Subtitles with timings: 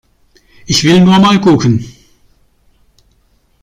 [0.65, 1.85] Ich will nur mal gucken!